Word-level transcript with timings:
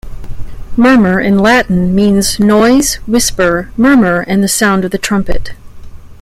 'Murmur' 0.75 1.19
in 1.19 1.37
Latin 1.37 1.93
means 1.93 2.39
noise, 2.39 2.95
whisper, 3.05 3.69
murmur, 3.77 4.21
and 4.21 4.41
the 4.43 4.47
sound 4.47 4.83
of 4.83 4.89
the 4.89 4.97
trumpet. 4.97 5.51